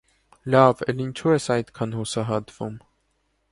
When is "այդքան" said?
1.57-1.95